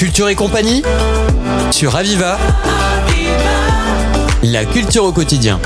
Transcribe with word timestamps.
Culture 0.00 0.30
et 0.30 0.34
compagnie 0.34 0.80
sur 1.70 1.94
Aviva. 1.94 2.38
La 4.42 4.64
culture 4.64 5.04
au 5.04 5.12
quotidien. 5.12 5.60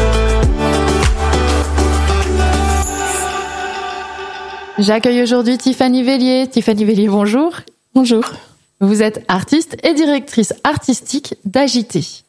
J'accueille 4.81 5.23
aujourd'hui 5.23 5.57
Tiffany 5.57 6.03
Vellier. 6.03 6.49
Tiffany 6.49 6.85
Vellier, 6.85 7.07
bonjour. 7.07 7.61
Bonjour. 7.95 8.25
Vous 8.81 9.05
êtes 9.05 9.25
artiste 9.29 9.77
et 9.85 9.95
directrice 9.95 10.53
artistique 10.65 11.37
d'Agité. 11.45 12.24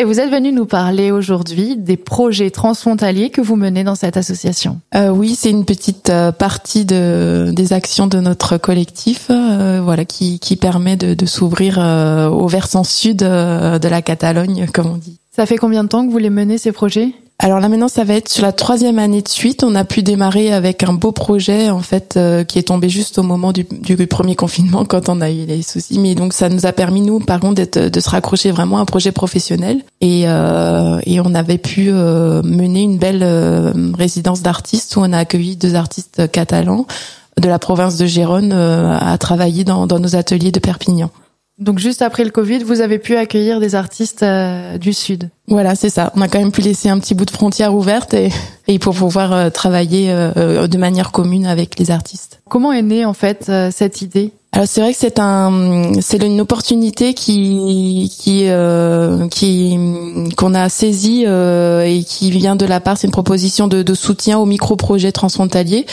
Et 0.00 0.04
vous 0.04 0.18
êtes 0.18 0.30
venue 0.30 0.50
nous 0.50 0.64
parler 0.64 1.10
aujourd'hui 1.10 1.76
des 1.76 1.98
projets 1.98 2.50
transfrontaliers 2.50 3.28
que 3.28 3.42
vous 3.42 3.56
menez 3.56 3.84
dans 3.84 3.96
cette 3.96 4.16
association. 4.16 4.80
Euh, 4.94 5.10
oui, 5.10 5.34
c'est 5.34 5.50
une 5.50 5.66
petite 5.66 6.08
euh, 6.08 6.32
partie 6.32 6.86
de, 6.86 7.52
des 7.54 7.74
actions 7.74 8.06
de 8.06 8.18
notre 8.18 8.56
collectif, 8.56 9.26
euh, 9.28 9.82
voilà, 9.84 10.06
qui, 10.06 10.38
qui 10.38 10.56
permet 10.56 10.96
de, 10.96 11.12
de 11.12 11.26
s'ouvrir 11.26 11.76
euh, 11.78 12.30
au 12.30 12.48
versant 12.48 12.82
sud 12.82 13.22
euh, 13.22 13.78
de 13.78 13.88
la 13.88 14.00
Catalogne, 14.00 14.68
comme 14.72 14.86
on 14.86 14.96
dit. 14.96 15.18
Ça 15.36 15.44
fait 15.44 15.58
combien 15.58 15.84
de 15.84 15.90
temps 15.90 16.06
que 16.06 16.10
vous 16.10 16.16
les 16.16 16.30
menez 16.30 16.56
ces 16.56 16.72
projets? 16.72 17.12
Alors 17.42 17.58
là 17.58 17.70
maintenant, 17.70 17.88
ça 17.88 18.04
va 18.04 18.14
être 18.14 18.28
sur 18.28 18.42
la 18.42 18.52
troisième 18.52 18.98
année 18.98 19.22
de 19.22 19.28
suite. 19.28 19.64
On 19.64 19.74
a 19.74 19.86
pu 19.86 20.02
démarrer 20.02 20.52
avec 20.52 20.82
un 20.82 20.92
beau 20.92 21.10
projet 21.10 21.70
en 21.70 21.80
fait 21.80 22.18
euh, 22.18 22.44
qui 22.44 22.58
est 22.58 22.64
tombé 22.64 22.90
juste 22.90 23.16
au 23.16 23.22
moment 23.22 23.52
du, 23.52 23.64
du 23.64 24.06
premier 24.06 24.36
confinement 24.36 24.84
quand 24.84 25.08
on 25.08 25.22
a 25.22 25.30
eu 25.30 25.46
les 25.46 25.62
soucis. 25.62 25.98
Mais 25.98 26.14
donc 26.14 26.34
ça 26.34 26.50
nous 26.50 26.66
a 26.66 26.72
permis 26.72 27.00
nous, 27.00 27.18
par 27.18 27.40
contre, 27.40 27.62
de 27.62 28.00
se 28.00 28.10
raccrocher 28.10 28.50
vraiment 28.50 28.76
à 28.76 28.80
un 28.82 28.84
projet 28.84 29.10
professionnel 29.10 29.82
et, 30.02 30.24
euh, 30.26 31.00
et 31.06 31.18
on 31.20 31.34
avait 31.34 31.56
pu 31.56 31.88
euh, 31.88 32.42
mener 32.42 32.82
une 32.82 32.98
belle 32.98 33.22
euh, 33.22 33.72
résidence 33.96 34.42
d'artistes 34.42 34.94
où 34.96 35.00
on 35.00 35.10
a 35.10 35.18
accueilli 35.18 35.56
deux 35.56 35.76
artistes 35.76 36.30
catalans 36.30 36.86
de 37.40 37.48
la 37.48 37.58
province 37.58 37.96
de 37.96 38.04
Gérone 38.04 38.52
euh, 38.52 38.98
à 38.98 39.16
travailler 39.16 39.64
dans, 39.64 39.86
dans 39.86 39.98
nos 39.98 40.14
ateliers 40.14 40.52
de 40.52 40.60
Perpignan. 40.60 41.10
Donc 41.60 41.78
juste 41.78 42.00
après 42.00 42.24
le 42.24 42.30
Covid, 42.30 42.60
vous 42.64 42.80
avez 42.80 42.98
pu 42.98 43.16
accueillir 43.16 43.60
des 43.60 43.74
artistes 43.74 44.22
euh, 44.22 44.78
du 44.78 44.94
Sud. 44.94 45.28
Voilà, 45.46 45.74
c'est 45.74 45.90
ça. 45.90 46.10
On 46.16 46.22
a 46.22 46.28
quand 46.28 46.38
même 46.38 46.52
pu 46.52 46.62
laisser 46.62 46.88
un 46.88 46.98
petit 46.98 47.14
bout 47.14 47.26
de 47.26 47.30
frontière 47.30 47.74
ouverte 47.74 48.14
et, 48.14 48.30
et 48.66 48.78
pour 48.78 48.94
pouvoir 48.94 49.32
euh, 49.34 49.50
travailler 49.50 50.06
euh, 50.10 50.66
de 50.66 50.78
manière 50.78 51.12
commune 51.12 51.44
avec 51.44 51.78
les 51.78 51.90
artistes. 51.90 52.40
Comment 52.48 52.72
est 52.72 52.80
née 52.82 53.04
en 53.04 53.12
fait 53.12 53.46
euh, 53.50 53.70
cette 53.70 54.00
idée? 54.00 54.32
Alors 54.52 54.66
c'est 54.66 54.80
vrai 54.80 54.92
que 54.92 54.98
c'est 54.98 55.20
un, 55.20 55.92
c'est 56.00 56.20
une 56.24 56.40
opportunité 56.40 57.14
qui 57.14 58.12
qui 58.18 58.46
euh, 58.48 59.28
qui 59.28 59.78
qu'on 60.36 60.54
a 60.54 60.68
saisie 60.68 61.22
euh, 61.26 61.84
et 61.84 62.02
qui 62.02 62.32
vient 62.32 62.56
de 62.56 62.66
la 62.66 62.80
part. 62.80 62.98
C'est 62.98 63.06
une 63.06 63.12
proposition 63.12 63.68
de, 63.68 63.82
de 63.82 63.94
soutien 63.94 64.38
aux 64.38 64.46
micro-projets 64.46 65.12
transfrontaliers. 65.12 65.86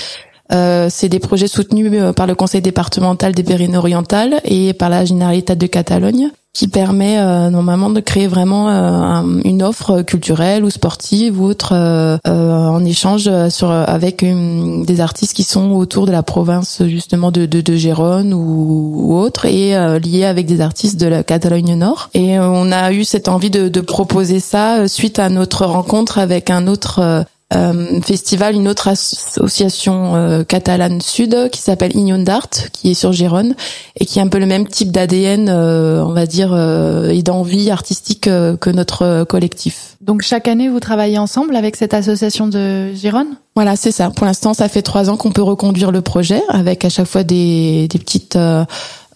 Euh, 0.54 0.88
c'est 0.90 1.10
des 1.10 1.20
projets 1.20 1.48
soutenus 1.48 1.92
euh, 1.94 2.14
par 2.14 2.26
le 2.28 2.36
Conseil 2.36 2.62
départemental 2.62 3.34
des 3.34 3.44
Pyrénées-Orientales 3.44 4.40
et 4.46 4.74
par 4.74 4.90
la 4.90 5.04
Généralitat 5.04 5.56
de 5.56 5.68
Catalogne, 5.68 6.30
qui 6.54 6.68
permet 6.70 7.18
euh, 7.20 7.50
normalement 7.50 7.90
de 7.90 8.00
créer 8.00 8.28
vraiment 8.28 8.70
euh, 8.70 8.72
un- 8.74 9.42
une 9.44 9.62
offre 9.62 10.02
culturelle 10.04 10.64
ou 10.64 10.70
sportive 10.70 11.40
ou 11.42 11.46
autre 11.46 11.74
euh, 11.76 12.18
euh, 12.28 12.54
en 12.56 12.84
échange 12.86 13.30
sur 13.50 13.70
avec 13.70 14.22
une- 14.22 14.84
des 14.86 15.02
artistes 15.02 15.34
qui 15.34 15.44
sont 15.44 15.72
autour 15.72 16.06
de 16.06 16.12
la 16.12 16.24
province 16.24 16.82
justement 16.88 17.30
de, 17.32 17.46
de, 17.46 17.60
de 17.62 17.76
Gérone 17.76 18.34
ou, 18.34 18.94
ou 19.04 19.18
autre 19.20 19.46
et 19.46 19.76
liés 20.00 20.24
avec 20.26 20.46
des 20.46 20.62
artistes 20.62 21.00
de 21.00 21.08
la 21.08 21.24
Catalogne 21.24 21.76
Nord. 21.76 22.10
Et 22.14 22.40
on 22.40 22.72
a 22.72 22.92
eu 22.94 23.04
cette 23.04 23.28
envie 23.28 23.50
de, 23.52 23.68
de 23.68 23.82
proposer 23.82 24.40
ça 24.40 24.88
suite 24.88 25.20
à 25.20 25.30
notre 25.30 25.66
rencontre 25.66 26.18
avec 26.20 26.50
un 26.50 26.68
autre 26.68 27.26
euh, 27.54 27.68
euh, 27.68 28.02
festival, 28.02 28.56
une 28.56 28.68
autre 28.68 28.88
association 28.88 30.16
euh, 30.16 30.44
catalane 30.44 31.02
sud 31.02 31.50
qui 31.52 31.62
s'appelle 31.62 31.96
Union 31.96 32.18
d'Art, 32.18 32.50
qui 32.74 32.92
est 32.92 32.94
sur 32.94 33.12
Gérone 33.12 33.56
et 34.00 34.06
qui 34.06 34.20
a 34.20 34.24
un 34.24 34.28
peu 34.28 34.40
le 34.40 34.46
même 34.46 34.68
type 34.68 34.92
d'ADN, 34.92 35.50
euh, 35.50 36.04
on 36.04 36.14
va 36.14 36.26
dire, 36.26 36.52
euh, 36.54 37.10
et 37.10 37.24
d'envie 37.24 37.70
artistique 37.72 38.28
euh, 38.28 38.58
que 38.58 38.70
notre 38.70 39.04
euh, 39.04 39.26
collectif. 39.26 39.98
Donc 40.02 40.22
chaque 40.22 40.48
année, 40.48 40.70
vous 40.70 40.80
travaillez 40.80 41.18
ensemble 41.18 41.56
avec 41.56 41.76
cette 41.76 41.94
association 41.94 42.48
de 42.48 42.94
Gérone? 42.94 43.38
Voilà, 43.56 43.76
c'est 43.76 43.92
ça. 43.92 44.10
Pour 44.12 44.26
l'instant, 44.26 44.54
ça 44.54 44.70
fait 44.70 44.82
trois 44.82 45.10
ans 45.10 45.18
qu'on 45.18 45.32
peut 45.32 45.42
reconduire 45.42 45.92
le 45.92 46.02
projet 46.02 46.42
avec 46.50 46.86
à 46.86 46.90
chaque 46.90 47.08
fois 47.08 47.24
des, 47.24 47.88
des 47.88 48.00
petites 48.00 48.38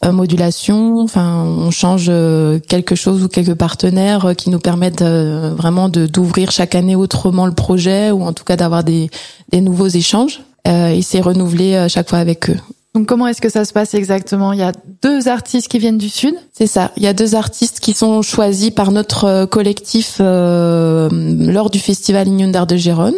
euh, 0.04 0.12
modulations. 0.12 1.00
Enfin, 1.00 1.44
on 1.44 1.72
change 1.72 2.08
euh, 2.10 2.60
quelque 2.60 2.96
chose 2.96 3.24
ou 3.24 3.28
quelques 3.28 3.56
partenaires 3.56 4.26
euh, 4.26 4.34
qui 4.34 4.50
nous 4.50 4.60
permettent 4.60 5.02
euh, 5.02 5.54
vraiment 5.56 5.90
de 5.90 6.08
d'ouvrir 6.08 6.52
chaque 6.52 6.76
année 6.76 6.96
autrement 6.96 7.46
le 7.46 7.54
projet 7.54 8.12
ou 8.12 8.24
en 8.24 8.34
tout 8.34 8.44
cas 8.44 8.56
d'avoir 8.56 8.84
des, 8.84 9.10
des 9.52 9.62
nouveaux 9.62 9.88
échanges. 9.88 10.42
Euh, 10.68 10.90
et 10.90 11.02
c'est 11.02 11.22
renouvelé 11.22 11.88
chaque 11.90 12.10
fois 12.10 12.20
avec 12.20 12.50
eux. 12.50 12.58
Donc 12.94 13.08
comment 13.08 13.26
est-ce 13.28 13.42
que 13.42 13.50
ça 13.50 13.64
se 13.64 13.72
passe 13.72 13.94
exactement? 13.94 14.52
Il 14.52 14.60
y 14.60 14.64
a 14.64 14.74
deux 15.02 15.30
artistes 15.30 15.70
qui 15.70 15.80
viennent 15.80 15.98
du 15.98 16.10
Sud? 16.10 16.36
C'est 16.52 16.68
ça. 16.68 16.92
Il 16.98 17.04
y 17.04 17.08
a 17.08 17.14
deux 17.14 17.36
artistes 17.36 17.80
qui 17.80 17.94
sont 17.94 18.22
choisis 18.22 18.70
par 18.70 18.92
notre 18.92 19.46
collectif 19.46 20.18
euh, 20.20 21.10
lors 21.12 21.70
du 21.70 21.80
festival 21.80 22.28
Union 22.28 22.50
d'Art 22.50 22.68
de 22.68 22.76
Gérone. 22.76 23.16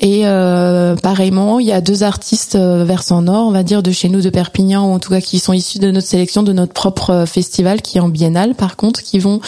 Et 0.00 0.26
euh, 0.26 0.96
pareillement, 0.96 1.60
il 1.60 1.66
y 1.66 1.72
a 1.72 1.82
deux 1.82 2.02
artistes 2.02 2.54
euh, 2.54 2.84
versant 2.84 3.20
nord, 3.22 3.46
on 3.46 3.50
va 3.50 3.62
dire, 3.62 3.82
de 3.82 3.92
chez 3.92 4.08
nous, 4.08 4.22
de 4.22 4.30
Perpignan, 4.30 4.88
ou 4.88 4.94
en 4.94 4.98
tout 4.98 5.10
cas 5.10 5.20
qui 5.20 5.38
sont 5.38 5.52
issus 5.52 5.78
de 5.78 5.90
notre 5.90 6.06
sélection, 6.06 6.42
de 6.42 6.52
notre 6.52 6.72
propre 6.72 7.10
euh, 7.10 7.26
festival, 7.26 7.82
qui 7.82 7.98
est 7.98 8.00
en 8.00 8.08
biennale, 8.08 8.54
par 8.54 8.76
contre, 8.76 9.02
qui 9.02 9.18
vont 9.18 9.40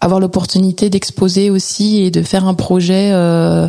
avoir 0.00 0.18
l'opportunité 0.18 0.88
d'exposer 0.88 1.50
aussi 1.50 2.02
et 2.02 2.10
de 2.10 2.22
faire 2.22 2.46
un 2.46 2.54
projet 2.54 3.10
euh, 3.12 3.68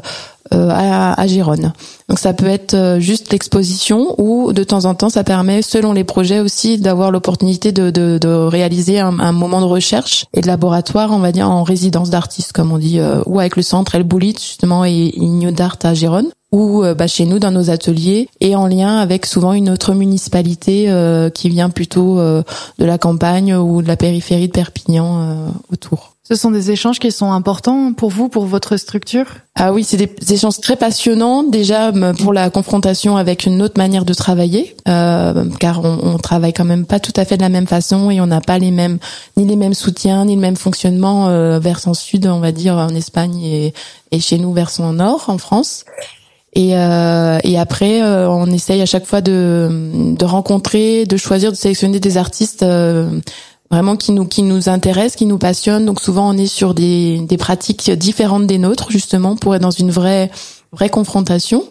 à, 0.51 1.19
à 1.19 1.27
Gérone. 1.27 1.73
Donc 2.09 2.19
ça 2.19 2.33
peut 2.33 2.47
être 2.47 2.73
euh, 2.73 2.99
juste 2.99 3.31
l'exposition 3.31 4.15
ou 4.17 4.53
de 4.53 4.63
temps 4.63 4.85
en 4.85 4.95
temps 4.95 5.09
ça 5.09 5.23
permet, 5.23 5.61
selon 5.61 5.93
les 5.93 6.03
projets 6.03 6.39
aussi, 6.39 6.77
d'avoir 6.77 7.11
l'opportunité 7.11 7.71
de, 7.71 7.89
de, 7.89 8.17
de 8.19 8.27
réaliser 8.27 8.99
un, 8.99 9.19
un 9.19 9.31
moment 9.31 9.61
de 9.61 9.65
recherche 9.65 10.25
et 10.33 10.41
de 10.41 10.47
laboratoire, 10.47 11.11
on 11.11 11.19
va 11.19 11.31
dire 11.31 11.49
en 11.49 11.63
résidence 11.63 12.09
d'artistes 12.09 12.51
comme 12.51 12.71
on 12.71 12.77
dit, 12.77 12.99
euh, 12.99 13.21
ou 13.25 13.39
avec 13.39 13.55
le 13.55 13.61
centre 13.61 13.95
El 13.95 14.03
Boulit 14.03 14.35
justement 14.39 14.83
et 14.83 15.11
Igno 15.15 15.51
d'Art 15.51 15.77
à 15.83 15.93
Gérone 15.93 16.27
ou 16.51 16.83
euh, 16.83 16.93
bah, 16.93 17.07
chez 17.07 17.25
nous 17.25 17.39
dans 17.39 17.51
nos 17.51 17.69
ateliers 17.69 18.27
et 18.41 18.55
en 18.55 18.67
lien 18.67 18.97
avec 18.97 19.25
souvent 19.25 19.53
une 19.53 19.69
autre 19.69 19.93
municipalité 19.93 20.89
euh, 20.89 21.29
qui 21.29 21.49
vient 21.49 21.69
plutôt 21.69 22.19
euh, 22.19 22.43
de 22.77 22.85
la 22.85 22.97
campagne 22.97 23.55
ou 23.55 23.81
de 23.81 23.87
la 23.87 23.95
périphérie 23.95 24.47
de 24.47 24.51
Perpignan 24.51 25.21
euh, 25.21 25.47
autour. 25.71 26.15
Ce 26.31 26.37
sont 26.37 26.51
des 26.51 26.71
échanges 26.71 26.99
qui 26.99 27.11
sont 27.11 27.33
importants 27.33 27.91
pour 27.91 28.09
vous, 28.09 28.29
pour 28.29 28.45
votre 28.45 28.77
structure? 28.77 29.25
Ah 29.55 29.73
oui, 29.73 29.83
c'est 29.83 29.97
des 29.97 30.33
échanges 30.33 30.61
très 30.61 30.77
passionnants. 30.77 31.43
Déjà 31.43 31.91
pour 32.19 32.31
la 32.31 32.49
confrontation 32.49 33.17
avec 33.17 33.45
une 33.45 33.61
autre 33.61 33.77
manière 33.77 34.05
de 34.05 34.13
travailler, 34.13 34.77
euh, 34.87 35.43
car 35.59 35.83
on, 35.83 35.99
on 36.01 36.17
travaille 36.19 36.53
quand 36.53 36.63
même 36.63 36.85
pas 36.85 37.01
tout 37.01 37.11
à 37.17 37.25
fait 37.25 37.35
de 37.35 37.41
la 37.41 37.49
même 37.49 37.67
façon 37.67 38.09
et 38.11 38.21
on 38.21 38.27
n'a 38.27 38.39
pas 38.39 38.59
les 38.59 38.71
mêmes 38.71 38.97
ni 39.35 39.43
les 39.43 39.57
mêmes 39.57 39.73
soutiens 39.73 40.23
ni 40.23 40.35
le 40.35 40.41
même 40.41 40.55
fonctionnement 40.55 41.27
euh, 41.27 41.59
versant 41.59 41.93
sud, 41.93 42.25
on 42.27 42.39
va 42.39 42.53
dire 42.53 42.75
en 42.75 42.95
Espagne 42.95 43.37
et, 43.43 43.73
et 44.11 44.21
chez 44.21 44.37
nous 44.37 44.53
versant 44.53 44.93
nord 44.93 45.25
en 45.27 45.37
France. 45.37 45.83
Et, 46.53 46.77
euh, 46.77 47.39
et 47.43 47.57
après, 47.57 48.01
euh, 48.01 48.29
on 48.29 48.47
essaye 48.47 48.81
à 48.81 48.85
chaque 48.85 49.05
fois 49.05 49.21
de, 49.21 50.13
de 50.17 50.25
rencontrer, 50.25 51.05
de 51.05 51.15
choisir, 51.15 51.51
de 51.51 51.57
sélectionner 51.57 51.99
des 51.99 52.17
artistes 52.17 52.63
euh, 52.63 53.19
vraiment 53.71 53.95
qui 53.95 54.11
nous 54.11 54.25
qui 54.25 54.43
nous 54.43 54.69
intéressent, 54.69 55.15
qui 55.15 55.25
nous 55.25 55.37
passionnent. 55.37 55.85
Donc 55.85 55.99
souvent, 56.01 56.29
on 56.29 56.37
est 56.37 56.45
sur 56.45 56.73
des, 56.73 57.19
des 57.21 57.37
pratiques 57.37 57.89
différentes 57.91 58.45
des 58.45 58.57
nôtres, 58.57 58.91
justement, 58.91 59.35
pour 59.35 59.55
être 59.55 59.61
dans 59.61 59.71
une 59.71 59.91
vraie 59.91 60.29
vraie 60.73 60.89
confrontation, 60.89 61.65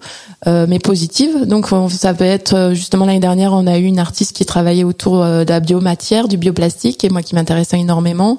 euh, 0.47 0.67
mais 0.69 0.79
positive. 0.79 1.47
Donc 1.47 1.73
on- 1.73 1.89
ça 1.89 2.13
peut 2.13 2.25
être 2.25 2.53
euh, 2.55 2.75
justement 2.75 3.07
l'année 3.07 3.19
dernière, 3.19 3.55
on 3.55 3.67
a 3.67 3.79
eu 3.79 3.85
une 3.85 3.99
artiste 3.99 4.37
qui 4.37 4.45
travaillait 4.45 4.85
autour 4.85 5.23
euh, 5.23 5.43
de 5.45 5.49
la 5.51 5.61
biomatière, 5.61 6.29
du 6.29 6.37
bioplastique, 6.37 7.03
et 7.03 7.09
moi 7.09 7.23
qui 7.23 7.35
m'intéressait 7.35 7.79
énormément. 7.81 8.39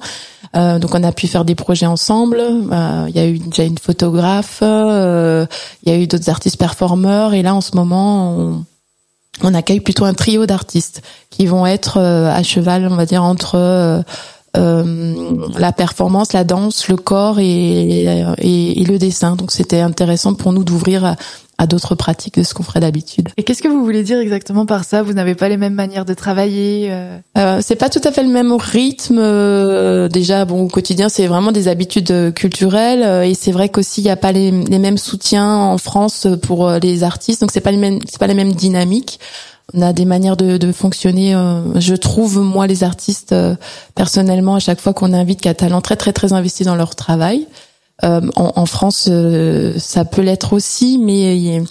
Euh, 0.55 0.77
donc 0.77 0.93
on 0.93 1.03
a 1.03 1.11
pu 1.11 1.27
faire 1.27 1.45
des 1.45 1.55
projets 1.55 1.87
ensemble. 1.87 2.39
Euh, 2.39 3.05
Il 3.09 3.15
y 3.15 3.19
a 3.19 3.25
eu 3.27 3.39
déjà 3.39 3.63
une 3.63 3.79
photographe, 3.79 4.59
il 4.61 5.47
y 5.87 5.91
a 5.91 5.97
eu 5.97 6.05
d'autres 6.05 6.29
artistes 6.29 6.57
performeurs, 6.57 7.33
et 7.33 7.41
là 7.41 7.55
en 7.55 7.61
ce 7.61 7.75
moment 7.75 8.29
on, 8.37 8.63
on 9.41 9.53
accueille 9.53 9.79
plutôt 9.79 10.05
un 10.05 10.13
trio 10.13 10.45
d'artistes 10.45 11.01
qui 11.29 11.45
vont 11.45 11.65
être 11.65 11.97
euh, 11.97 12.31
à 12.31 12.43
cheval, 12.43 12.87
on 12.89 12.95
va 12.95 13.05
dire 13.05 13.23
entre 13.23 13.55
euh, 13.55 14.01
euh, 14.57 15.33
la 15.57 15.71
performance, 15.71 16.33
la 16.33 16.43
danse, 16.43 16.87
le 16.89 16.97
corps 16.97 17.39
et, 17.39 18.25
le 18.37 18.97
dessin. 18.97 19.35
Donc 19.35 19.51
c'était 19.51 19.79
intéressant 19.79 20.33
pour 20.33 20.51
nous 20.51 20.63
d'ouvrir 20.63 21.15
à 21.61 21.67
d'autres 21.67 21.93
pratiques 21.93 22.39
de 22.39 22.43
ce 22.43 22.55
qu'on 22.55 22.63
ferait 22.63 22.79
d'habitude. 22.79 23.29
Et 23.37 23.43
qu'est-ce 23.43 23.61
que 23.61 23.67
vous 23.67 23.83
voulez 23.83 24.01
dire 24.01 24.17
exactement 24.17 24.65
par 24.65 24.83
ça? 24.83 25.03
Vous 25.03 25.13
n'avez 25.13 25.35
pas 25.35 25.47
les 25.47 25.57
mêmes 25.57 25.75
manières 25.75 26.05
de 26.05 26.15
travailler 26.15 26.87
euh? 26.89 27.19
Euh, 27.37 27.59
c'est 27.61 27.75
pas 27.75 27.89
tout 27.89 28.01
à 28.03 28.11
fait 28.11 28.23
le 28.23 28.29
même 28.29 28.51
rythme. 28.51 29.19
euh, 29.19 30.09
déjà, 30.09 30.43
bon, 30.45 30.63
au 30.63 30.67
quotidien, 30.67 31.07
c'est 31.07 31.27
vraiment 31.27 31.51
des 31.51 31.67
habitudes 31.67 32.09
euh, 32.09 32.31
culturelles 32.31 33.29
et 33.29 33.35
c'est 33.35 33.51
vrai 33.51 33.69
qu'aussi 33.69 34.01
il 34.01 34.05
n'y 34.05 34.09
a 34.09 34.15
pas 34.15 34.31
les, 34.31 34.49
les 34.49 34.79
mêmes 34.79 34.97
soutiens 34.97 35.55
en 35.55 35.77
France 35.77 36.25
pour 36.41 36.67
les 36.81 37.03
artistes, 37.03 37.41
donc 37.41 37.51
c'est 37.51 37.61
pas 37.61 37.71
les 37.71 37.77
mêmes, 37.77 37.99
c'est 38.09 38.19
pas 38.19 38.25
les 38.25 38.33
mêmes 38.33 38.53
dynamiques. 38.53 39.19
On 39.75 39.83
a 39.83 39.93
des 39.93 40.05
manières 40.05 40.37
de, 40.37 40.57
de 40.57 40.71
fonctionner. 40.71 41.33
je 41.75 41.95
trouve 41.95 42.39
moi 42.39 42.65
les 42.65 42.83
artistes 42.83 43.35
personnellement 43.93 44.55
à 44.55 44.59
chaque 44.59 44.81
fois 44.81 44.93
qu'on 44.93 45.13
invite 45.13 45.41
qui 45.41 45.47
a 45.47 45.53
talent 45.53 45.81
très 45.81 45.95
très 45.95 46.11
très 46.11 46.33
investi 46.33 46.63
dans 46.63 46.75
leur 46.75 46.95
travail. 46.95 47.47
Euh, 48.03 48.21
en, 48.35 48.51
en 48.55 48.65
France, 48.65 49.07
euh, 49.11 49.73
ça 49.77 50.05
peut 50.05 50.21
l'être 50.21 50.53
aussi, 50.53 50.97
mais 50.97 51.57
a- 51.59 51.63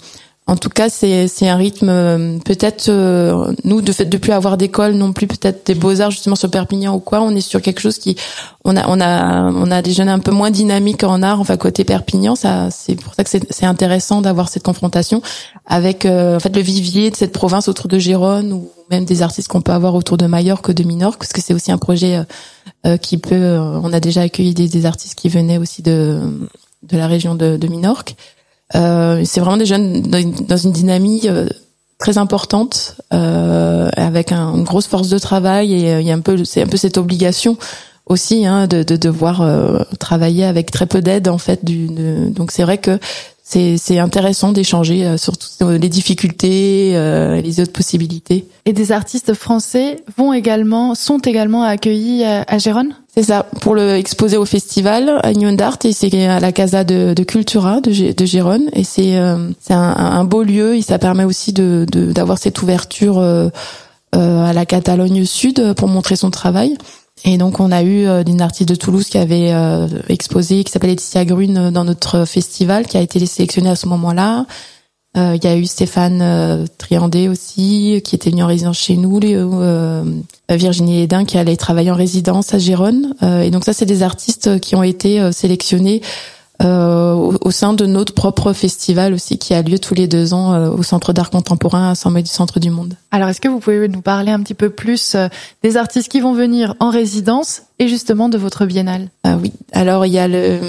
En 0.47 0.57
tout 0.57 0.69
cas, 0.69 0.89
c'est 0.89 1.47
un 1.47 1.55
rythme 1.55 1.87
euh, 1.89 2.37
peut-être 2.43 2.89
euh, 2.89 3.53
nous 3.63 3.81
de 3.81 3.91
fait 3.93 4.05
de 4.05 4.17
plus 4.17 4.33
avoir 4.33 4.57
d'école 4.57 4.95
non 4.95 5.13
plus 5.13 5.27
peut-être 5.27 5.65
des 5.67 5.75
beaux 5.75 6.01
arts 6.01 6.11
justement 6.11 6.35
sur 6.35 6.49
Perpignan 6.49 6.95
ou 6.95 6.99
quoi. 6.99 7.21
On 7.21 7.33
est 7.35 7.41
sur 7.41 7.61
quelque 7.61 7.79
chose 7.79 7.97
qui 7.99 8.17
on 8.65 8.75
a 8.75 8.83
on 8.89 8.99
a 8.99 9.49
on 9.53 9.71
a 9.71 9.81
des 9.81 9.93
jeunes 9.93 10.09
un 10.09 10.19
peu 10.19 10.31
moins 10.31 10.51
dynamiques 10.51 11.03
en 11.03 11.21
art. 11.21 11.39
Enfin 11.39 11.55
côté 11.57 11.83
Perpignan, 11.85 12.35
ça 12.35 12.69
c'est 12.71 12.95
pour 12.95 13.13
ça 13.13 13.23
que 13.23 13.29
c'est 13.49 13.65
intéressant 13.65 14.21
d'avoir 14.21 14.49
cette 14.49 14.63
confrontation 14.63 15.21
avec 15.67 16.05
euh, 16.05 16.35
en 16.37 16.39
fait 16.39 16.53
le 16.55 16.61
vivier 16.61 17.11
de 17.11 17.15
cette 17.15 17.31
province 17.31 17.69
autour 17.69 17.87
de 17.87 17.97
Gérone 17.99 18.51
ou 18.51 18.69
même 18.89 19.05
des 19.05 19.21
artistes 19.21 19.47
qu'on 19.47 19.61
peut 19.61 19.71
avoir 19.73 19.95
autour 19.95 20.17
de 20.17 20.25
Majorque 20.25 20.71
de 20.71 20.83
Minorque 20.83 21.19
parce 21.19 21.31
que 21.31 21.39
c'est 21.41 21.53
aussi 21.53 21.71
un 21.71 21.77
projet 21.77 22.17
qui 23.01 23.17
peut. 23.17 23.57
on 23.57 23.93
a 23.93 23.99
déjà 23.99 24.21
accueilli 24.21 24.53
des, 24.53 24.85
artistes 24.85 25.15
qui 25.15 25.29
venaient 25.29 25.57
aussi 25.57 25.81
de 25.81 26.19
de 26.83 26.97
la 26.97 27.07
région 27.07 27.35
de, 27.35 27.57
de 27.57 27.67
Minorque. 27.67 28.15
Euh, 28.75 29.21
c'est 29.25 29.39
vraiment 29.39 29.57
des 29.57 29.65
jeunes 29.65 30.01
dans 30.01 30.57
une, 30.57 30.71
dynamique 30.71 31.25
euh, 31.25 31.47
très 31.97 32.17
importante, 32.17 32.95
euh, 33.13 33.89
avec 33.95 34.31
un, 34.31 34.55
une 34.55 34.63
grosse 34.63 34.87
force 34.87 35.09
de 35.09 35.19
travail 35.19 35.73
et 35.73 35.99
il 35.99 36.07
y 36.07 36.11
a 36.11 36.13
un 36.13 36.21
peu, 36.21 36.43
c'est 36.45 36.63
un 36.63 36.67
peu 36.67 36.77
cette 36.77 36.97
obligation 36.97 37.57
aussi 38.07 38.45
hein, 38.45 38.67
de, 38.67 38.83
de 38.83 38.95
devoir 38.95 39.45
travailler 39.99 40.45
avec 40.45 40.71
très 40.71 40.87
peu 40.87 41.01
d'aide 41.01 41.27
en 41.27 41.37
fait. 41.37 41.63
Du, 41.63 41.87
donc 42.31 42.51
c'est 42.51 42.63
vrai 42.63 42.77
que 42.77 42.99
c'est 43.51 43.99
intéressant 43.99 44.51
d'échanger 44.51 45.05
euh, 45.05 45.17
sur 45.17 45.37
toutes 45.37 45.59
les 45.61 45.89
difficultés 45.89 46.93
euh, 46.95 47.41
les 47.41 47.59
autres 47.59 47.73
possibilités. 47.73 48.45
Et 48.65 48.73
des 48.73 48.91
artistes 48.91 49.33
français 49.33 50.03
vont 50.17 50.33
également 50.33 50.95
sont 50.95 51.19
également 51.19 51.63
accueillis 51.63 52.23
à, 52.23 52.57
Gérone? 52.57 52.95
C'est 53.13 53.23
ça, 53.23 53.45
pour 53.59 53.75
le 53.75 53.95
exposer 53.95 54.37
au 54.37 54.45
festival 54.45 55.19
à 55.23 55.31
Union 55.31 55.51
d'Art 55.51 55.79
et 55.83 55.91
c'est 55.91 56.25
à 56.25 56.39
la 56.39 56.51
Casa 56.51 56.83
de, 56.83 57.13
de 57.13 57.23
Cultura 57.23 57.81
de, 57.81 58.13
de 58.13 58.25
Gérone 58.25 58.69
et 58.73 58.83
c'est 58.83 59.17
euh, 59.17 59.49
c'est 59.59 59.73
un, 59.73 59.95
un, 59.97 60.23
beau 60.23 60.43
lieu 60.43 60.75
et 60.75 60.81
ça 60.81 60.97
permet 60.97 61.25
aussi 61.25 61.51
de 61.51 61.85
d'avoir 61.89 62.37
cette 62.37 62.61
ouverture 62.61 63.19
euh, 63.19 63.49
à 64.13 64.51
la 64.51 64.65
Catalogne 64.65 65.25
Sud 65.25 65.73
pour 65.75 65.87
montrer 65.87 66.17
son 66.17 66.31
travail. 66.31 66.77
Et 67.23 67.37
donc 67.37 67.59
on 67.59 67.71
a 67.71 67.83
eu 67.83 68.07
euh, 68.07 68.23
une 68.25 68.41
artiste 68.41 68.69
de 68.69 68.75
Toulouse 68.75 69.07
qui 69.07 69.17
avait 69.17 69.51
euh, 69.51 69.87
exposé, 70.09 70.63
qui 70.63 70.71
s'appelle 70.71 70.89
Laetitia 70.89 71.25
Grune 71.25 71.57
euh, 71.57 71.71
dans 71.71 71.83
notre 71.83 72.25
festival, 72.25 72.87
qui 72.87 72.97
a 72.97 73.01
été 73.01 73.23
sélectionnée 73.25 73.69
à 73.69 73.75
ce 73.75 73.87
moment-là. 73.87 74.45
Il 75.13 75.43
y 75.43 75.47
a 75.47 75.57
eu 75.57 75.65
Stéphane 75.65 76.65
Triandé 76.77 77.27
aussi, 77.27 78.01
qui 78.01 78.15
était 78.15 78.29
venu 78.29 78.43
en 78.43 78.47
résidence 78.47 78.77
chez 78.77 78.95
nous, 78.95 79.19
Virginie 80.49 81.01
Hédin 81.01 81.25
qui 81.25 81.37
allait 81.37 81.57
travailler 81.57 81.91
en 81.91 81.95
résidence 81.95 82.53
à 82.53 82.59
Gérone. 82.59 83.13
et 83.21 83.51
donc 83.51 83.65
ça, 83.65 83.73
c'est 83.73 83.85
des 83.85 84.03
artistes 84.03 84.61
qui 84.61 84.73
ont 84.73 84.83
été 84.83 85.33
sélectionnés 85.33 86.01
euh, 86.63 87.13
au, 87.41 87.51
sein 87.51 87.73
de 87.73 87.85
notre 87.85 88.13
propre 88.13 88.53
festival 88.53 89.13
aussi 89.13 89.37
qui 89.37 89.53
a 89.53 89.61
lieu 89.61 89.79
tous 89.79 89.95
les 89.95 90.07
deux 90.07 90.33
ans 90.33 90.53
euh, 90.53 90.69
au 90.69 90.83
Centre 90.83 91.11
d'art 91.13 91.29
contemporain 91.29 91.91
à 91.91 91.95
saint 91.95 92.11
du 92.11 92.25
Centre 92.25 92.59
du 92.59 92.69
Monde. 92.69 92.95
Alors 93.09 93.29
est-ce 93.29 93.41
que 93.41 93.47
vous 93.47 93.59
pouvez 93.59 93.87
nous 93.87 94.01
parler 94.01 94.31
un 94.31 94.39
petit 94.41 94.53
peu 94.53 94.69
plus 94.69 95.15
euh, 95.15 95.27
des 95.63 95.77
artistes 95.77 96.09
qui 96.09 96.19
vont 96.19 96.33
venir 96.33 96.75
en 96.79 96.89
résidence 96.89 97.63
et 97.79 97.87
justement 97.87 98.29
de 98.29 98.37
votre 98.37 98.65
biennale? 98.65 99.09
Ah 99.23 99.37
Oui, 99.41 99.53
alors 99.71 100.05
il 100.05 100.13
y 100.13 100.19
a 100.19 100.27
le 100.27 100.59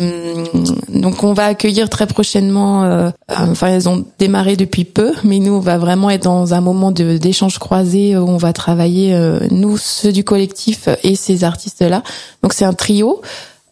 hum, 0.54 1.00
donc 1.00 1.22
on 1.24 1.34
va 1.34 1.46
accueillir 1.46 1.90
très 1.90 2.06
prochainement. 2.06 3.10
enfin 3.28 3.68
elles 3.68 3.88
ont 3.88 4.04
démarré 4.18 4.56
depuis 4.56 4.84
peu, 4.84 5.12
mais 5.24 5.40
nous 5.40 5.54
on 5.54 5.60
va 5.60 5.78
vraiment 5.78 6.10
être 6.10 6.24
dans 6.24 6.54
un 6.54 6.60
moment 6.60 6.90
d'échange 6.90 7.58
croisé 7.58 8.16
où 8.16 8.28
on 8.28 8.38
va 8.38 8.52
travailler 8.52 9.18
nous 9.50 9.76
ceux 9.76 10.12
du 10.12 10.24
collectif 10.24 10.88
et 11.02 11.16
ces 11.16 11.44
artistes 11.44 11.82
là. 11.82 12.02
Donc 12.42 12.52
c'est 12.54 12.64
un 12.64 12.74
trio. 12.74 13.20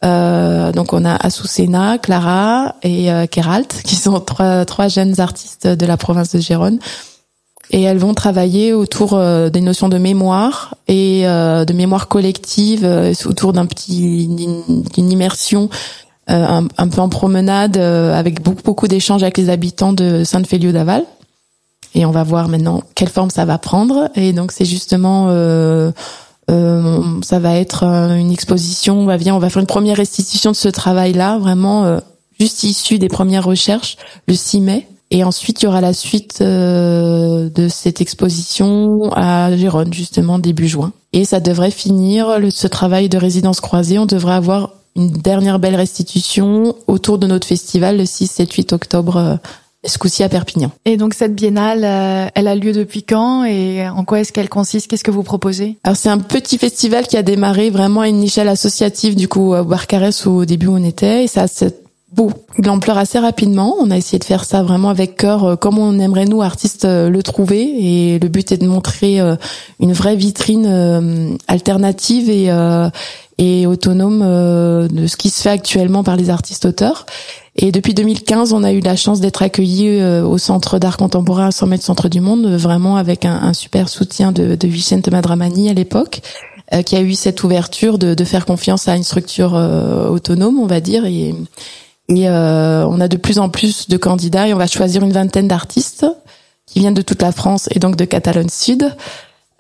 Euh, 0.05 0.73
donc 0.73 0.93
on 0.93 1.05
a 1.05 1.15
Asusena, 1.15 1.99
Clara 1.99 2.77
et 2.83 3.13
euh, 3.13 3.27
Keralt, 3.27 3.83
qui 3.85 3.97
sont 3.97 4.19
trois, 4.21 4.65
trois 4.65 4.89
jeunes 4.89 5.21
artistes 5.21 5.67
de 5.67 5.87
la 5.87 5.97
province 5.97 6.35
de 6.35 6.41
Gérone. 6.41 6.79
Et 7.73 7.83
elles 7.83 7.99
vont 7.99 8.15
travailler 8.15 8.73
autour 8.73 9.15
euh, 9.15 9.49
des 9.49 9.61
notions 9.61 9.89
de 9.89 9.99
mémoire 9.99 10.75
et 10.89 11.23
euh, 11.25 11.65
de 11.65 11.73
mémoire 11.73 12.09
collective, 12.09 12.85
autour 13.27 13.53
d'un 13.53 13.67
petit 13.67 14.27
d'une 14.27 15.11
immersion 15.11 15.69
un, 16.27 16.67
un, 16.79 16.89
peu 16.89 17.01
en 17.01 17.09
promenade, 17.09 17.77
avec 17.77 18.43
beaucoup 18.43 18.63
beaucoup 18.63 18.89
d'échanges 18.89 19.23
avec 19.23 19.37
les 19.37 19.51
habitants 19.51 19.93
de 19.93 20.25
Sainte-Féliu 20.25 20.73
d'Aval. 20.73 21.05
Et 21.95 22.07
on 22.07 22.13
va 22.13 22.23
voir 22.23 22.49
maintenant 22.49 22.83
quelle 22.95 23.09
forme 23.09 23.31
ça 23.31 23.45
va 23.45 23.59
prendre. 23.59 24.11
Et 24.15 24.33
donc 24.33 24.53
c'est 24.53 24.65
justement 24.65 25.29
euh, 26.51 27.03
ça 27.23 27.39
va 27.39 27.57
être 27.57 27.85
euh, 27.85 28.17
une 28.17 28.33
exposition. 28.33 29.01
On 29.01 29.07
va 29.07 29.19
faire 29.51 29.61
une 29.61 29.67
première 29.67 29.97
restitution 29.97 30.51
de 30.51 30.57
ce 30.57 30.69
travail-là, 30.69 31.39
vraiment 31.39 31.85
euh, 31.85 31.99
juste 32.39 32.65
issu 32.65 32.99
des 32.99 33.09
premières 33.09 33.45
recherches, 33.45 33.97
le 34.27 34.35
6 34.35 34.61
mai. 34.61 34.87
Et 35.13 35.25
ensuite, 35.25 35.61
il 35.61 35.65
y 35.65 35.69
aura 35.69 35.81
la 35.81 35.93
suite 35.93 36.41
de 36.41 37.69
cette 37.69 38.01
exposition 38.01 39.13
à 39.13 39.57
Gérone, 39.57 39.93
justement, 39.93 40.39
début 40.39 40.69
juin. 40.69 40.93
Et 41.13 41.25
ça 41.25 41.41
devrait 41.41 41.73
finir 41.73 42.39
le, 42.39 42.51
ce 42.51 42.69
travail 42.69 43.09
de 43.09 43.19
résidence 43.19 43.61
croisée. 43.61 43.99
On 43.99 44.07
devrait 44.07 44.35
avoir 44.35 44.71
une 44.95 45.11
dernière 45.11 45.59
belle 45.59 45.75
restitution 45.75 46.77
autour 46.87 47.19
de 47.19 47.27
notre 47.27 47.49
festival 47.49 47.97
le 47.97 48.07
6, 48.07 48.29
7, 48.29 48.53
8 48.53 48.73
octobre 48.73 49.41
ce 49.85 49.99
coup-ci 49.99 50.23
à 50.23 50.29
Perpignan. 50.29 50.71
Et 50.85 50.97
donc 50.97 51.15
cette 51.15 51.35
biennale, 51.35 51.85
euh, 51.85 52.29
elle 52.35 52.49
a 52.49 52.55
lieu 52.55 52.73
depuis 52.73 53.03
quand 53.03 53.45
et 53.45 53.89
en 53.89 54.05
quoi 54.05 54.21
est-ce 54.21 54.33
qu'elle 54.33 54.49
consiste? 54.49 54.89
Qu'est-ce 54.89 55.05
que 55.05 55.11
vous 55.11 55.23
proposez? 55.23 55.79
Alors 55.85 55.97
c'est 55.97 56.11
un 56.11 56.19
petit 56.19 56.59
festival 56.59 57.07
qui 57.07 57.17
a 57.17 57.23
démarré 57.23 57.71
vraiment 57.71 58.03
à 58.03 58.09
une 58.09 58.23
échelle 58.23 58.49
associative 58.49 59.17
du 59.17 59.29
coup 59.29 59.55
à 59.55 59.63
Barcarès 59.63 60.27
au 60.27 60.45
début 60.45 60.67
où 60.67 60.75
on 60.75 60.85
était 60.85 61.25
et 61.25 61.27
ça 61.29 61.47
s'est 61.47 61.75
beau 62.13 62.31
de 62.59 62.67
l'ampleur 62.67 62.99
assez 62.99 63.19
rapidement. 63.19 63.77
On 63.81 63.91
a 63.91 63.97
essayé 63.97 64.19
de 64.19 64.25
faire 64.25 64.45
ça 64.45 64.63
vraiment 64.63 64.91
avec 64.91 65.17
cœur, 65.17 65.45
euh, 65.45 65.57
comme 65.57 65.79
on 65.79 65.99
aimerait 65.99 66.27
nous 66.27 66.43
artistes 66.43 66.85
euh, 66.85 67.09
le 67.09 67.23
trouver. 67.23 67.63
Et 67.63 68.19
le 68.19 68.29
but 68.29 68.53
est 68.53 68.59
de 68.59 68.67
montrer 68.67 69.19
une 69.79 69.93
vraie 69.93 70.17
vitrine 70.17 71.39
alternative 71.49 72.29
et, 72.29 72.51
et 73.41 73.67
autonome 73.67 74.21
de 74.21 75.07
ce 75.07 75.17
qui 75.17 75.31
se 75.31 75.43
fait 75.43 75.51
actuellement 75.51 76.05
par 76.05 76.15
les 76.17 76.31
artistes 76.31 76.67
auteurs. 76.67 77.07
Et 77.57 77.73
depuis 77.73 77.95
2015, 77.95 78.53
on 78.53 78.63
a 78.63 78.73
eu 78.73 78.81
la 78.81 78.97
chance 78.97 79.21
d'être 79.21 79.43
accueillis 79.43 80.01
euh, 80.01 80.25
au 80.25 80.39
Centre 80.39 80.79
d'art 80.79 80.97
contemporain 80.97 81.49
à 81.49 81.51
100 81.51 81.67
mètres 81.67 81.85
centre 81.85 82.09
du 82.09 82.21
monde, 82.21 82.47
vraiment 82.47 82.97
avec 82.97 83.25
un, 83.25 83.35
un 83.35 83.53
super 83.53 83.89
soutien 83.89 84.33
de, 84.33 84.55
de 84.55 84.69
Vicente 84.69 85.09
Madramani 85.11 85.69
à 85.69 85.75
l'époque, 85.75 86.23
euh, 86.73 86.83
qui 86.83 86.95
a 86.97 87.01
eu 87.01 87.15
cette 87.15 87.43
ouverture 87.43 87.99
de, 87.99 88.15
de, 88.15 88.25
faire 88.25 88.47
confiance 88.47 88.87
à 88.89 88.97
une 88.97 89.03
structure 89.03 89.57
euh, 89.57 90.09
autonome, 90.09 90.61
on 90.61 90.67
va 90.67 90.81
dire. 90.81 91.05
Et, 91.05 91.35
et 92.09 92.29
on 92.29 93.01
a 93.01 93.09
de 93.09 93.17
plus 93.17 93.39
en 93.39 93.49
plus 93.49 93.89
de 93.89 93.97
candidats 93.97 94.49
et 94.49 94.55
on 94.55 94.59
va 94.59 94.67
choisir 94.67 95.05
une 95.05 95.13
vingtaine 95.13 95.47
d'artistes 95.47 96.07
qui 96.67 96.81
viennent 96.81 96.95
de 96.95 97.03
toute 97.03 97.23
la 97.23 97.31
France 97.31 97.69
et 97.73 97.79
donc 97.79 97.95
de 97.95 98.05
Catalogne 98.05 98.49
Sud. 98.49 98.91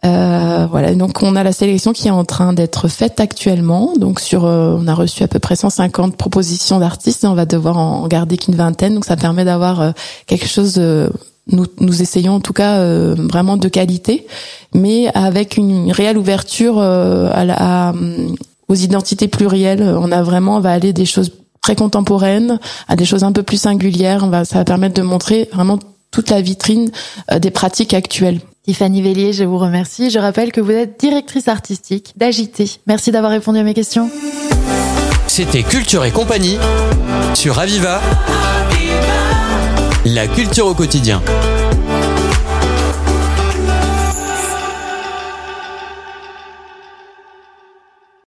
Euh, 0.04 0.66
voilà, 0.70 0.94
donc 0.94 1.22
on 1.22 1.36
a 1.36 1.42
la 1.42 1.52
sélection 1.52 1.92
qui 1.92 2.08
est 2.08 2.12
en 2.12 2.24
train 2.24 2.52
d'être 2.52 2.88
faite 2.88 3.20
actuellement. 3.20 3.92
Donc 3.96 4.20
sur, 4.20 4.44
euh, 4.44 4.76
on 4.78 4.86
a 4.88 4.94
reçu 4.94 5.22
à 5.22 5.28
peu 5.28 5.38
près 5.38 5.56
150 5.56 6.16
propositions 6.16 6.78
d'artistes 6.78 7.24
on 7.24 7.34
va 7.34 7.44
devoir 7.44 7.76
en 7.76 8.06
garder 8.08 8.36
qu'une 8.36 8.54
vingtaine. 8.54 8.94
Donc 8.94 9.04
ça 9.04 9.16
permet 9.16 9.44
d'avoir 9.44 9.80
euh, 9.80 9.90
quelque 10.26 10.46
chose. 10.46 10.74
De, 10.74 11.10
nous, 11.52 11.66
nous 11.80 12.00
essayons 12.00 12.34
en 12.34 12.40
tout 12.40 12.52
cas 12.52 12.78
euh, 12.78 13.14
vraiment 13.18 13.56
de 13.56 13.68
qualité, 13.68 14.26
mais 14.74 15.08
avec 15.14 15.56
une 15.56 15.90
réelle 15.90 16.16
ouverture 16.16 16.78
à, 16.78 17.88
à, 17.88 17.92
aux 18.68 18.74
identités 18.74 19.26
plurielles. 19.26 19.82
On 19.82 20.12
a 20.12 20.22
vraiment, 20.22 20.56
on 20.56 20.60
va 20.60 20.72
aller 20.72 20.92
des 20.92 21.06
choses 21.06 21.32
très 21.60 21.74
contemporaines 21.74 22.58
à 22.88 22.96
des 22.96 23.04
choses 23.04 23.24
un 23.24 23.32
peu 23.32 23.42
plus 23.42 23.60
singulières. 23.60 24.22
On 24.22 24.28
va, 24.28 24.44
ça 24.44 24.58
va 24.58 24.64
permettre 24.64 24.94
de 24.94 25.02
montrer 25.02 25.48
vraiment 25.52 25.78
toute 26.10 26.30
la 26.30 26.40
vitrine 26.40 26.90
des 27.40 27.50
pratiques 27.50 27.94
actuelles. 27.94 28.40
Tiffany 28.64 29.02
Vellier, 29.02 29.32
je 29.32 29.44
vous 29.44 29.58
remercie. 29.58 30.10
Je 30.10 30.18
rappelle 30.18 30.52
que 30.52 30.60
vous 30.60 30.72
êtes 30.72 31.00
directrice 31.00 31.48
artistique 31.48 32.12
d'Agité. 32.16 32.70
Merci 32.86 33.10
d'avoir 33.10 33.32
répondu 33.32 33.58
à 33.58 33.62
mes 33.62 33.74
questions. 33.74 34.10
C'était 35.26 35.62
Culture 35.62 36.04
et 36.04 36.10
compagnie 36.10 36.58
sur 37.34 37.58
Aviva. 37.58 38.00
La 40.04 40.26
culture 40.26 40.66
au 40.66 40.74
quotidien. 40.74 41.22